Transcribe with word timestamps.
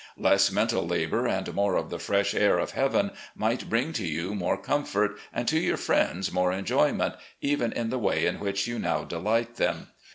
Less 0.17 0.51
mental 0.51 0.87
labour 0.87 1.27
and 1.27 1.53
more 1.53 1.75
of 1.75 1.91
the 1.91 1.99
fresh 1.99 2.33
air 2.33 2.57
of 2.57 2.71
Heaven 2.71 3.11
might 3.35 3.69
bring 3.69 3.93
to 3.93 4.03
you 4.03 4.33
more 4.33 4.57
comfort, 4.59 5.15
and 5.31 5.47
to 5.47 5.59
your 5.59 5.77
friends 5.77 6.31
more 6.33 6.51
enjoyment, 6.51 7.13
even 7.39 7.71
in 7.71 7.91
the 7.91 7.99
way 7.99 8.25
in 8.25 8.39
which 8.39 8.65
you 8.65 8.79
now 8.79 9.03
delight 9.03 9.57
them. 9.57 9.89